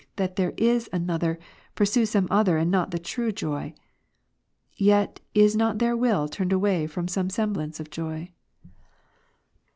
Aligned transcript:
201 0.15 0.15
they 0.15 0.23
who 0.23 0.47
think 0.47 0.57
there 0.57 0.73
is 0.77 0.89
another, 0.91 1.39
pursue 1.75 2.05
some 2.07 2.27
other 2.31 2.57
and 2.57 2.71
not 2.71 2.89
the 2.89 2.97
true 2.97 3.31
joy. 3.31 3.71
Yet 4.75 5.19
is 5.35 5.55
not 5.55 5.77
their 5.77 5.95
will 5.95 6.27
turned 6.27 6.51
away 6.51 6.87
from 6.87 7.07
some 7.07 7.29
semblance 7.29 7.79
of 7.79 7.91
joy. 7.91 8.31